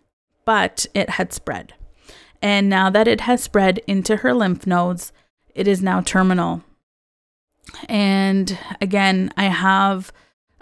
but 0.45 0.85
it 0.93 1.11
had 1.11 1.33
spread. 1.33 1.73
And 2.41 2.69
now 2.69 2.89
that 2.89 3.07
it 3.07 3.21
has 3.21 3.41
spread 3.43 3.79
into 3.87 4.17
her 4.17 4.33
lymph 4.33 4.67
nodes, 4.67 5.11
it 5.53 5.67
is 5.67 5.81
now 5.81 6.01
terminal. 6.01 6.63
And 7.89 8.57
again, 8.79 9.31
I 9.35 9.45
have 9.45 10.11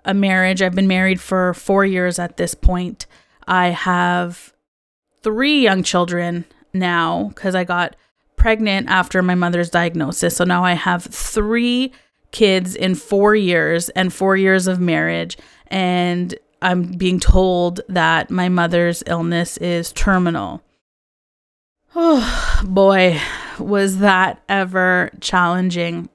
a 0.06 0.14
marriage. 0.14 0.62
I've 0.62 0.76
been 0.76 0.88
married 0.88 1.20
for 1.20 1.54
four 1.54 1.86
years 1.86 2.20
at 2.20 2.38
this 2.38 2.56
point. 2.56 3.06
I 3.48 3.70
have 3.70 4.54
three 5.22 5.62
young 5.62 5.84
children 5.84 6.46
now 6.74 7.30
because 7.30 7.56
I 7.56 7.64
got 7.64 7.96
pregnant 8.36 8.90
after 8.90 9.22
my 9.22 9.36
mother's 9.36 9.70
diagnosis. 9.70 10.36
So 10.36 10.44
now 10.44 10.64
I 10.64 10.74
have 10.74 11.04
three 11.04 11.94
kids 12.32 12.76
in 12.76 12.96
four 12.96 13.36
years 13.36 13.90
and 13.90 14.12
four 14.14 14.36
years 14.36 14.68
of 14.68 14.80
marriage. 14.80 15.38
And 15.68 16.36
I'm 16.64 16.84
being 16.84 17.20
told 17.20 17.82
that 17.90 18.32
my 18.32 18.50
mother's 18.50 19.04
illness 19.06 19.58
is 19.58 19.92
terminal. 19.92 20.64
Oh 21.96 22.62
boy, 22.66 23.20
was 23.60 24.00
that 24.00 24.42
ever 24.50 25.12
challenging 25.20 26.10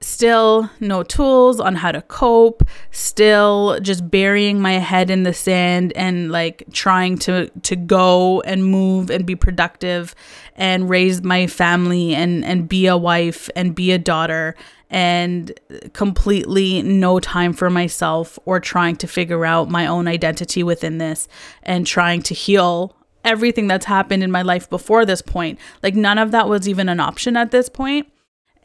still 0.00 0.70
no 0.78 1.02
tools 1.02 1.58
on 1.58 1.74
how 1.74 1.90
to 1.90 2.02
cope, 2.02 2.62
still 2.90 3.78
just 3.80 4.10
burying 4.10 4.60
my 4.60 4.74
head 4.74 5.10
in 5.10 5.22
the 5.22 5.32
sand 5.32 5.92
and 5.96 6.30
like 6.30 6.62
trying 6.72 7.18
to 7.18 7.48
to 7.62 7.76
go 7.76 8.40
and 8.42 8.64
move 8.66 9.10
and 9.10 9.26
be 9.26 9.34
productive 9.34 10.14
and 10.54 10.88
raise 10.88 11.22
my 11.22 11.46
family 11.46 12.14
and 12.14 12.44
and 12.44 12.68
be 12.68 12.86
a 12.86 12.96
wife 12.96 13.50
and 13.56 13.74
be 13.74 13.92
a 13.92 13.98
daughter 13.98 14.54
and 14.88 15.52
completely 15.94 16.80
no 16.82 17.18
time 17.18 17.52
for 17.52 17.68
myself 17.70 18.38
or 18.44 18.60
trying 18.60 18.96
to 18.96 19.06
figure 19.08 19.44
out 19.44 19.68
my 19.68 19.86
own 19.86 20.06
identity 20.06 20.62
within 20.62 20.98
this 20.98 21.26
and 21.62 21.86
trying 21.86 22.22
to 22.22 22.34
heal 22.34 22.94
everything 23.24 23.66
that's 23.66 23.86
happened 23.86 24.22
in 24.22 24.30
my 24.30 24.42
life 24.42 24.70
before 24.70 25.04
this 25.04 25.20
point. 25.22 25.58
Like 25.82 25.96
none 25.96 26.18
of 26.18 26.30
that 26.30 26.48
was 26.48 26.68
even 26.68 26.88
an 26.88 27.00
option 27.00 27.36
at 27.36 27.50
this 27.50 27.68
point. 27.68 28.06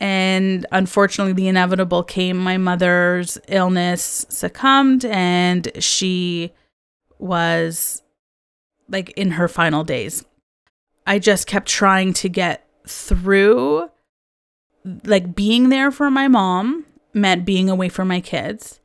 and 0.01 0.65
unfortunately, 0.71 1.33
the 1.33 1.47
inevitable 1.47 2.01
came. 2.03 2.35
My 2.37 2.57
mother's 2.57 3.37
illness 3.47 4.25
succumbed, 4.29 5.05
and 5.05 5.71
she 5.77 6.51
was 7.19 8.01
like 8.89 9.11
in 9.11 9.31
her 9.31 9.47
final 9.47 9.83
days. 9.83 10.25
I 11.05 11.19
just 11.19 11.45
kept 11.45 11.67
trying 11.67 12.13
to 12.13 12.29
get 12.29 12.67
through, 12.87 13.89
like 15.03 15.35
being 15.35 15.69
there 15.69 15.91
for 15.91 16.09
my 16.11 16.27
mom 16.27 16.85
meant 17.13 17.45
being 17.45 17.69
away 17.69 17.89
from 17.89 18.07
my 18.07 18.21
kids. 18.21 18.79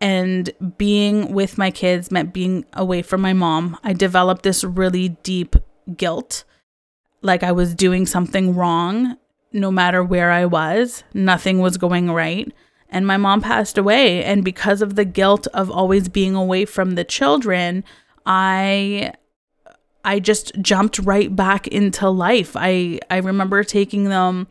And 0.00 0.50
being 0.78 1.32
with 1.32 1.58
my 1.58 1.72
kids 1.72 2.12
meant 2.12 2.32
being 2.32 2.64
away 2.72 3.02
from 3.02 3.20
my 3.20 3.32
mom. 3.32 3.76
I 3.82 3.92
developed 3.92 4.44
this 4.44 4.62
really 4.62 5.08
deep 5.08 5.56
guilt, 5.96 6.44
like 7.20 7.42
I 7.42 7.50
was 7.50 7.74
doing 7.74 8.06
something 8.06 8.54
wrong 8.54 9.16
no 9.52 9.70
matter 9.72 10.04
where 10.04 10.30
I 10.30 10.44
was, 10.44 11.02
nothing 11.14 11.58
was 11.58 11.78
going 11.78 12.10
right. 12.10 12.52
and 12.90 13.06
my 13.06 13.16
mom 13.16 13.40
passed 13.40 13.76
away. 13.78 14.24
And 14.24 14.44
because 14.44 14.82
of 14.82 14.94
the 14.94 15.04
guilt 15.04 15.46
of 15.48 15.70
always 15.70 16.08
being 16.08 16.34
away 16.34 16.64
from 16.64 16.94
the 16.94 17.04
children, 17.04 17.84
I 18.26 19.12
I 20.04 20.20
just 20.20 20.52
jumped 20.60 20.98
right 21.00 21.34
back 21.34 21.66
into 21.68 22.08
life. 22.08 22.52
I 22.56 23.00
I 23.10 23.18
remember 23.18 23.62
taking 23.64 24.04
them 24.04 24.48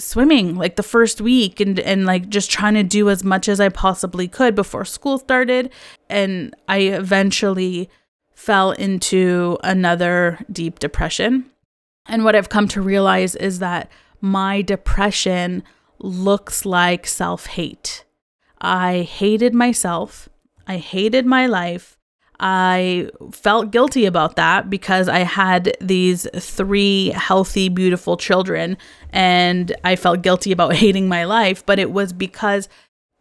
swimming 0.00 0.56
like 0.56 0.76
the 0.76 0.82
first 0.82 1.20
week 1.20 1.60
and 1.60 1.78
and 1.80 2.06
like 2.06 2.28
just 2.28 2.50
trying 2.50 2.74
to 2.74 2.82
do 2.82 3.10
as 3.10 3.22
much 3.22 3.48
as 3.48 3.60
I 3.60 3.68
possibly 3.68 4.28
could 4.28 4.54
before 4.54 4.84
school 4.84 5.18
started 5.18 5.70
and 6.08 6.54
I 6.68 6.78
eventually 6.78 7.88
fell 8.34 8.72
into 8.72 9.58
another 9.62 10.38
deep 10.50 10.78
depression. 10.78 11.50
And 12.06 12.24
what 12.24 12.34
I've 12.34 12.48
come 12.48 12.68
to 12.68 12.80
realize 12.80 13.34
is 13.36 13.58
that 13.58 13.90
my 14.20 14.62
depression 14.62 15.62
looks 15.98 16.64
like 16.64 17.06
self-hate. 17.06 18.04
I 18.60 19.02
hated 19.02 19.54
myself. 19.54 20.28
I 20.66 20.78
hated 20.78 21.26
my 21.26 21.46
life. 21.46 21.98
I 22.42 23.10
felt 23.32 23.70
guilty 23.70 24.06
about 24.06 24.36
that 24.36 24.70
because 24.70 25.10
I 25.10 25.20
had 25.20 25.76
these 25.78 26.26
three 26.34 27.10
healthy, 27.10 27.68
beautiful 27.68 28.16
children 28.16 28.78
and 29.10 29.76
I 29.84 29.94
felt 29.96 30.22
guilty 30.22 30.50
about 30.50 30.74
hating 30.76 31.06
my 31.06 31.24
life. 31.24 31.64
But 31.66 31.78
it 31.78 31.92
was 31.92 32.14
because 32.14 32.68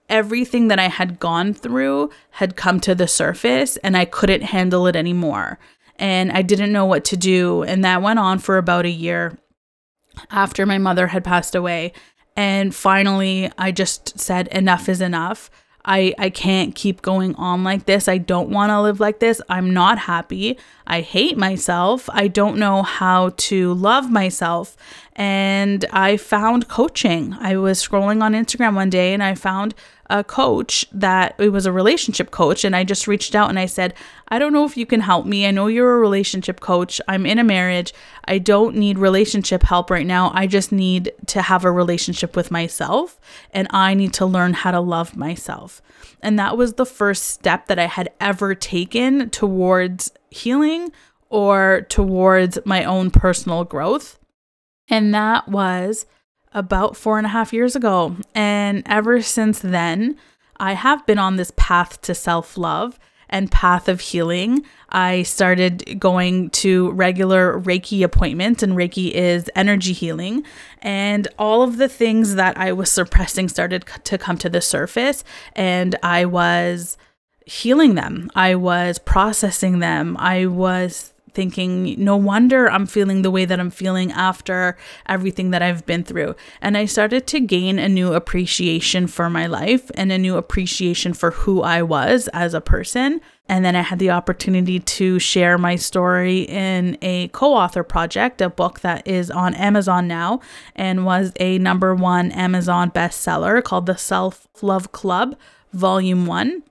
everything 0.07 0.69
that 0.69 0.79
I 0.79 0.87
had 0.87 1.19
gone 1.19 1.53
through 1.53 2.11
had 2.31 2.55
come 2.55 2.79
to 2.79 2.95
the 2.95 3.09
surface 3.09 3.75
and 3.77 3.97
I 3.97 4.05
couldn't 4.05 4.41
handle 4.41 4.87
it 4.87 4.95
anymore. 4.95 5.59
And 5.97 6.31
I 6.31 6.41
didn't 6.41 6.71
know 6.71 6.85
what 6.85 7.03
to 7.05 7.17
do. 7.17 7.63
And 7.63 7.83
that 7.83 8.01
went 8.01 8.19
on 8.19 8.39
for 8.39 8.57
about 8.57 8.85
a 8.85 8.89
year 8.89 9.37
after 10.31 10.65
my 10.65 10.77
mother 10.77 11.07
had 11.07 11.25
passed 11.25 11.55
away. 11.55 11.91
And 12.37 12.73
finally, 12.73 13.51
I 13.57 13.73
just 13.73 14.17
said, 14.17 14.47
enough 14.47 14.87
is 14.87 15.01
enough. 15.01 15.51
I, 15.89 16.13
I 16.19 16.29
can't 16.29 16.75
keep 16.75 17.01
going 17.01 17.33
on 17.33 17.63
like 17.63 17.85
this. 17.85 18.07
I 18.07 18.19
don't 18.19 18.49
want 18.51 18.69
to 18.69 18.79
live 18.79 18.99
like 18.99 19.19
this. 19.19 19.41
I'm 19.49 19.73
not 19.73 19.97
happy. 19.97 20.55
I 20.85 21.01
hate 21.01 21.35
myself. 21.35 22.07
I 22.13 22.27
don't 22.27 22.59
know 22.59 22.83
how 22.83 23.31
to 23.37 23.73
love 23.73 24.11
myself. 24.11 24.77
And 25.15 25.85
I 25.91 26.17
found 26.17 26.67
coaching. 26.67 27.35
I 27.39 27.57
was 27.57 27.85
scrolling 27.85 28.21
on 28.21 28.33
Instagram 28.33 28.75
one 28.75 28.91
day 28.91 29.15
and 29.15 29.23
I 29.23 29.33
found 29.33 29.73
a 30.09 30.23
coach 30.23 30.85
that 30.91 31.35
it 31.37 31.49
was 31.49 31.65
a 31.65 31.71
relationship 31.71 32.31
coach 32.31 32.63
and 32.63 32.75
I 32.75 32.83
just 32.83 33.07
reached 33.07 33.35
out 33.35 33.49
and 33.49 33.59
I 33.59 33.67
said, 33.67 33.93
"I 34.27 34.39
don't 34.39 34.53
know 34.53 34.65
if 34.65 34.75
you 34.75 34.85
can 34.85 35.01
help 35.01 35.25
me. 35.25 35.45
I 35.45 35.51
know 35.51 35.67
you're 35.67 35.95
a 35.95 35.99
relationship 35.99 36.59
coach. 36.59 36.99
I'm 37.07 37.25
in 37.25 37.37
a 37.37 37.43
marriage. 37.43 37.93
I 38.25 38.39
don't 38.39 38.75
need 38.75 38.97
relationship 38.97 39.63
help 39.63 39.91
right 39.91 40.07
now. 40.07 40.31
I 40.33 40.47
just 40.47 40.71
need 40.71 41.13
to 41.27 41.41
have 41.43 41.63
a 41.63 41.71
relationship 41.71 42.35
with 42.35 42.49
myself 42.49 43.19
and 43.53 43.67
I 43.71 43.93
need 43.93 44.13
to 44.13 44.25
learn 44.25 44.53
how 44.53 44.71
to 44.71 44.79
love 44.79 45.15
myself." 45.15 45.81
And 46.21 46.39
that 46.39 46.57
was 46.57 46.73
the 46.73 46.85
first 46.85 47.25
step 47.25 47.67
that 47.67 47.79
I 47.79 47.85
had 47.85 48.11
ever 48.19 48.55
taken 48.55 49.29
towards 49.29 50.11
healing 50.29 50.91
or 51.29 51.85
towards 51.89 52.57
my 52.65 52.83
own 52.83 53.11
personal 53.11 53.63
growth. 53.63 54.17
And 54.89 55.13
that 55.13 55.47
was 55.47 56.07
about 56.53 56.97
four 56.97 57.17
and 57.17 57.25
a 57.25 57.29
half 57.29 57.53
years 57.53 57.75
ago. 57.75 58.15
And 58.33 58.83
ever 58.85 59.21
since 59.21 59.59
then, 59.59 60.17
I 60.57 60.73
have 60.73 61.05
been 61.05 61.19
on 61.19 61.37
this 61.37 61.51
path 61.55 62.01
to 62.01 62.13
self 62.13 62.57
love 62.57 62.99
and 63.29 63.51
path 63.51 63.87
of 63.87 64.01
healing. 64.01 64.65
I 64.89 65.23
started 65.23 65.99
going 65.99 66.49
to 66.49 66.91
regular 66.91 67.59
Reiki 67.59 68.03
appointments, 68.03 68.63
and 68.63 68.73
Reiki 68.73 69.11
is 69.11 69.49
energy 69.55 69.93
healing. 69.93 70.43
And 70.81 71.27
all 71.37 71.61
of 71.61 71.77
the 71.77 71.87
things 71.87 72.35
that 72.35 72.57
I 72.57 72.71
was 72.73 72.91
suppressing 72.91 73.47
started 73.47 73.85
to 74.05 74.17
come 74.17 74.37
to 74.39 74.49
the 74.49 74.61
surface, 74.61 75.23
and 75.55 75.95
I 76.01 76.25
was 76.25 76.97
healing 77.45 77.95
them. 77.95 78.29
I 78.35 78.55
was 78.55 78.99
processing 78.99 79.79
them. 79.79 80.17
I 80.19 80.45
was 80.47 81.13
thinking, 81.33 81.95
no 82.03 82.15
wonder 82.15 82.69
I'm 82.69 82.85
feeling 82.85 83.21
the 83.21 83.31
way 83.31 83.45
that 83.45 83.59
I'm 83.59 83.69
feeling 83.69 84.11
after 84.11 84.77
everything 85.07 85.51
that 85.51 85.61
I've 85.61 85.85
been 85.85 86.03
through. 86.03 86.35
And 86.61 86.77
I 86.77 86.85
started 86.85 87.27
to 87.27 87.39
gain 87.39 87.79
a 87.79 87.89
new 87.89 88.13
appreciation 88.13 89.07
for 89.07 89.29
my 89.29 89.45
life 89.47 89.89
and 89.95 90.11
a 90.11 90.17
new 90.17 90.35
appreciation 90.35 91.13
for 91.13 91.31
who 91.31 91.61
I 91.61 91.81
was 91.81 92.27
as 92.29 92.53
a 92.53 92.61
person. 92.61 93.21
And 93.47 93.65
then 93.65 93.75
I 93.75 93.81
had 93.81 93.97
the 93.97 94.11
opportunity 94.11 94.79
to 94.79 95.17
share 95.17 95.57
my 95.57 95.75
story 95.75 96.41
in 96.41 96.97
a 97.01 97.29
co 97.29 97.55
author 97.55 97.83
project, 97.83 98.41
a 98.41 98.49
book 98.49 98.81
that 98.81 99.07
is 99.07 99.31
on 99.31 99.55
Amazon 99.55 100.07
now 100.07 100.41
and 100.75 101.03
was 101.03 101.33
a 101.39 101.57
number 101.57 101.95
one 101.95 102.31
Amazon 102.31 102.91
bestseller 102.91 103.63
called 103.63 103.87
The 103.87 103.97
Self 103.97 104.47
Love 104.61 104.91
Club, 104.91 105.35
Volume 105.73 106.27
One. 106.27 106.63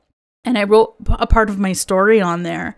And 0.44 0.56
I 0.56 0.64
wrote 0.64 0.94
a 1.08 1.26
part 1.26 1.50
of 1.50 1.58
my 1.58 1.72
story 1.72 2.20
on 2.20 2.44
there 2.44 2.76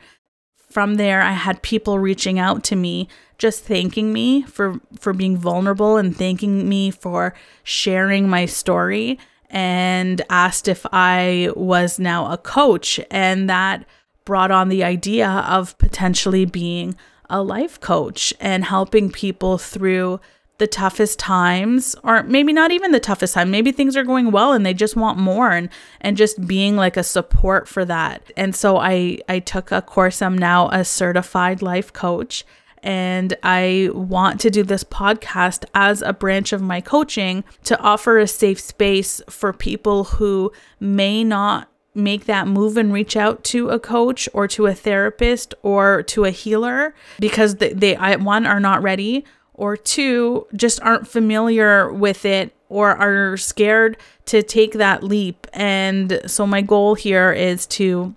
from 0.71 0.95
there 0.95 1.21
i 1.23 1.33
had 1.33 1.63
people 1.63 1.99
reaching 1.99 2.39
out 2.39 2.65
to 2.65 2.77
me 2.77 3.09
just 3.39 3.65
thanking 3.65 4.13
me 4.13 4.43
for 4.43 4.81
for 4.99 5.13
being 5.13 5.37
vulnerable 5.37 5.97
and 5.97 6.17
thanking 6.17 6.69
me 6.69 6.91
for 6.91 7.35
sharing 7.63 8.29
my 8.29 8.47
story 8.47 9.19
and 9.49 10.23
asked 10.31 10.69
if 10.69 10.87
i 10.93 11.51
was 11.57 11.99
now 11.99 12.31
a 12.31 12.39
coach. 12.39 13.01
And 13.11 13.51
that 13.51 13.85
brought 14.25 14.51
on 14.51 14.69
the 14.69 14.85
idea 14.85 15.29
of 15.29 15.77
potentially 15.79 16.45
being 16.45 16.97
a 17.29 17.43
life 17.43 17.81
coach 17.81 18.33
and 18.41 18.65
helping 18.65 19.11
people 19.11 19.59
through 19.59 20.21
the 20.61 20.67
toughest 20.67 21.19
times 21.19 21.97
or 22.05 22.23
maybe 22.23 22.53
not 22.53 22.71
even 22.71 22.93
the 22.93 23.01
toughest 23.01 23.35
time 23.35 23.51
maybe 23.51 23.73
things 23.73 23.97
are 23.97 24.05
going 24.05 24.31
well 24.31 24.53
and 24.53 24.65
they 24.65 24.75
just 24.75 24.95
want 24.95 25.19
more 25.19 25.51
and 25.51 25.69
and 26.03 26.17
just 26.17 26.47
being 26.47 26.77
like 26.77 26.97
a 26.97 27.03
support 27.03 27.67
for 27.67 27.85
that. 27.85 28.31
And 28.37 28.55
so 28.55 28.77
i 28.77 29.19
i 29.29 29.41
took 29.41 29.73
a 29.73 29.83
course. 29.83 30.23
I'm 30.23 30.39
now 30.39 30.69
a 30.69 30.85
certified 30.85 31.63
life 31.63 31.93
coach 31.93 32.45
and 32.83 33.37
I 33.43 33.91
want 33.93 34.41
to 34.41 34.51
do 34.51 34.63
this 34.63 34.85
podcast 34.85 35.65
as 35.75 36.03
a 36.03 36.13
branch 36.13 36.53
of 36.53 36.63
my 36.63 36.81
coaching 36.81 37.45
to 37.65 37.79
offer 37.81 38.19
a 38.19 38.27
safe 38.27 38.61
space 38.61 39.21
for 39.29 39.53
people 39.53 40.05
who 40.05 40.53
may 40.79 41.25
not 41.25 41.71
make 41.95 42.27
that 42.27 42.47
move 42.47 42.77
and 42.77 42.93
reach 42.93 43.17
out 43.17 43.43
to 43.45 43.71
a 43.71 43.81
coach 43.81 44.29
or 44.33 44.47
to 44.47 44.67
a 44.67 44.75
therapist 44.75 45.55
or 45.63 46.03
to 46.05 46.25
a 46.25 46.31
healer 46.31 46.95
because 47.19 47.57
they, 47.57 47.73
they 47.73 47.97
I, 47.97 48.17
one 48.17 48.47
are 48.47 48.61
not 48.61 48.83
ready 48.83 49.25
or 49.61 49.77
two, 49.77 50.47
just 50.55 50.81
aren't 50.81 51.07
familiar 51.07 51.93
with 51.93 52.25
it 52.25 52.57
or 52.71 52.97
are 52.97 53.37
scared 53.37 53.99
to 54.25 54.43
take 54.43 54.73
that 54.73 55.03
leap. 55.03 55.47
And 55.53 56.23
so, 56.27 56.47
my 56.47 56.63
goal 56.63 56.95
here 56.95 57.31
is 57.31 57.67
to 57.67 58.17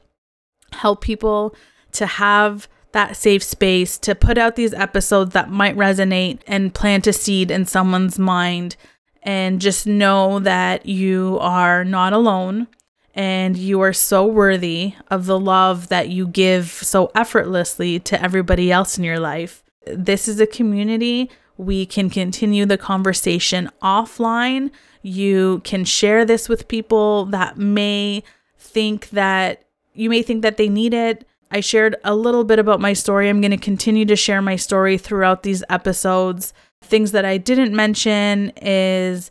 help 0.72 1.02
people 1.02 1.54
to 1.92 2.06
have 2.06 2.70
that 2.94 3.18
safe 3.18 3.44
space 3.44 3.98
to 3.98 4.16
put 4.16 4.38
out 4.38 4.56
these 4.56 4.74
episodes 4.74 5.34
that 5.34 5.50
might 5.50 5.76
resonate 5.76 6.40
and 6.48 6.74
plant 6.74 7.08
a 7.08 7.14
seed 7.14 7.52
in 7.52 7.66
someone's 7.66 8.18
mind 8.18 8.78
and 9.22 9.60
just 9.60 9.86
know 9.86 10.40
that 10.40 10.86
you 10.86 11.38
are 11.42 11.84
not 11.84 12.14
alone 12.14 12.68
and 13.16 13.58
you 13.58 13.82
are 13.82 13.94
so 13.94 14.26
worthy 14.26 14.94
of 15.10 15.26
the 15.26 15.40
love 15.40 15.90
that 15.90 16.10
you 16.10 16.28
give 16.28 16.68
so 16.70 17.12
effortlessly 17.14 18.00
to 18.00 18.22
everybody 18.22 18.72
else 18.72 18.98
in 18.98 19.04
your 19.04 19.20
life 19.20 19.63
this 19.86 20.28
is 20.28 20.40
a 20.40 20.48
community. 20.48 21.30
We 21.58 21.86
can 21.86 22.10
continue 22.10 22.66
the 22.66 22.78
conversation 22.78 23.70
offline. 23.82 24.72
You 25.02 25.62
can 25.64 25.86
share 25.86 26.26
this 26.26 26.50
with 26.50 26.68
people 26.68 27.26
that 27.26 27.58
may 27.58 28.24
think 28.58 29.10
that 29.10 29.66
you 29.94 30.10
may 30.10 30.24
think 30.24 30.42
that 30.42 30.58
they 30.58 30.70
need 30.70 30.94
it. 30.94 31.28
I 31.52 31.60
shared 31.60 31.96
a 32.04 32.16
little 32.16 32.44
bit 32.44 32.58
about 32.58 32.82
my 32.82 32.94
story. 32.94 33.30
I'm 33.30 33.42
going 33.42 33.52
to 33.52 33.58
continue 33.58 34.06
to 34.06 34.16
share 34.16 34.42
my 34.42 34.56
story 34.56 34.98
throughout 34.98 35.44
these 35.44 35.64
episodes. 35.70 36.52
Things 36.82 37.12
that 37.12 37.26
I 37.26 37.38
didn't 37.38 37.76
mention 37.76 38.52
is 38.62 39.30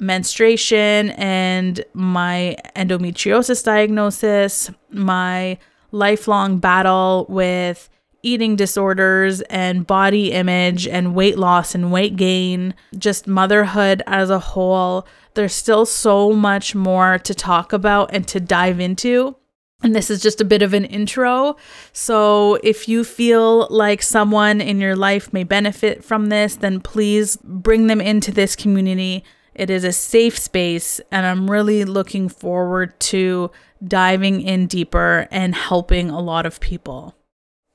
menstruation 0.00 1.10
and 1.10 1.84
my 1.92 2.56
endometriosis 2.74 3.62
diagnosis, 3.62 4.70
my 4.90 5.58
lifelong 5.92 6.58
battle 6.58 7.26
with 7.28 7.88
eating 8.22 8.56
disorders 8.56 9.40
and 9.42 9.86
body 9.86 10.32
image 10.32 10.86
and 10.86 11.14
weight 11.14 11.38
loss 11.38 11.74
and 11.74 11.92
weight 11.92 12.16
gain, 12.16 12.74
just 12.98 13.26
motherhood 13.26 14.02
as 14.06 14.30
a 14.30 14.38
whole. 14.38 15.06
There's 15.34 15.54
still 15.54 15.86
so 15.86 16.32
much 16.32 16.74
more 16.74 17.18
to 17.18 17.34
talk 17.34 17.72
about 17.72 18.10
and 18.12 18.26
to 18.28 18.40
dive 18.40 18.80
into. 18.80 19.36
And 19.82 19.96
this 19.96 20.10
is 20.10 20.20
just 20.20 20.40
a 20.40 20.44
bit 20.44 20.60
of 20.60 20.74
an 20.74 20.84
intro. 20.84 21.56
So, 21.92 22.56
if 22.62 22.86
you 22.86 23.02
feel 23.02 23.66
like 23.70 24.02
someone 24.02 24.60
in 24.60 24.78
your 24.78 24.94
life 24.94 25.32
may 25.32 25.42
benefit 25.42 26.04
from 26.04 26.26
this, 26.28 26.54
then 26.56 26.80
please 26.80 27.38
bring 27.42 27.86
them 27.86 28.00
into 28.00 28.30
this 28.30 28.54
community. 28.54 29.24
It 29.54 29.70
is 29.70 29.84
a 29.84 29.92
safe 29.92 30.38
space, 30.38 31.00
and 31.10 31.24
I'm 31.24 31.50
really 31.50 31.84
looking 31.84 32.28
forward 32.28 32.98
to 33.00 33.50
diving 33.82 34.42
in 34.42 34.66
deeper 34.66 35.26
and 35.30 35.54
helping 35.54 36.10
a 36.10 36.20
lot 36.20 36.44
of 36.44 36.60
people. 36.60 37.14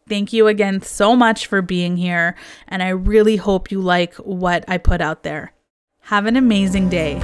Thank 0.08 0.34
you 0.34 0.46
again 0.46 0.84
so 0.84 1.16
much 1.16 1.48
for 1.48 1.64
being 1.64 1.98
here, 1.98 2.36
and 2.68 2.84
I 2.84 2.90
really 2.90 3.38
hope 3.38 3.72
you 3.72 3.82
like 3.82 4.14
what 4.18 4.64
I 4.68 4.78
put 4.78 5.02
out 5.02 5.24
there. 5.24 5.54
Have 6.02 6.28
an 6.28 6.36
amazing 6.36 6.90
day. 6.90 7.18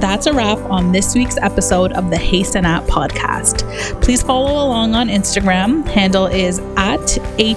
That's 0.00 0.24
a 0.24 0.32
wrap 0.32 0.56
on 0.70 0.90
this 0.90 1.14
week's 1.14 1.36
episode 1.36 1.92
of 1.92 2.08
the 2.08 2.16
Hey 2.16 2.40
Sanaa 2.40 2.86
podcast. 2.88 3.60
Please 4.00 4.22
follow 4.22 4.52
along 4.52 4.94
on 4.94 5.08
Instagram. 5.08 5.86
Handle 5.86 6.24
is 6.24 6.60
at 6.78 7.10
hey 7.36 7.52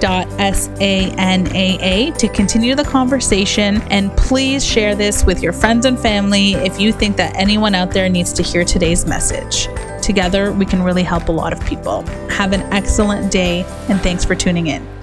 dot 0.00 0.26
s 0.40 0.70
a 0.80 1.10
n 1.18 1.46
a 1.54 1.78
a 1.82 2.10
to 2.12 2.26
continue 2.30 2.74
the 2.74 2.84
conversation. 2.84 3.82
And 3.90 4.10
please 4.16 4.64
share 4.64 4.94
this 4.94 5.26
with 5.26 5.42
your 5.42 5.52
friends 5.52 5.84
and 5.84 5.98
family 5.98 6.54
if 6.54 6.80
you 6.80 6.90
think 6.90 7.18
that 7.18 7.36
anyone 7.36 7.74
out 7.74 7.90
there 7.90 8.08
needs 8.08 8.32
to 8.32 8.42
hear 8.42 8.64
today's 8.64 9.04
message. 9.04 9.68
Together, 10.08 10.52
we 10.52 10.64
can 10.64 10.82
really 10.82 11.02
help 11.02 11.28
a 11.28 11.32
lot 11.32 11.52
of 11.52 11.62
people. 11.66 12.02
Have 12.30 12.54
an 12.54 12.62
excellent 12.72 13.30
day, 13.30 13.62
and 13.90 14.00
thanks 14.00 14.24
for 14.24 14.34
tuning 14.34 14.68
in. 14.68 14.97